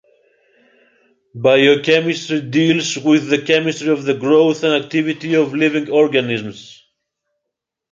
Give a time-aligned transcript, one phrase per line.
[1.35, 6.81] Biochemistry deals with the chemistry of the growth and activity of living organisms.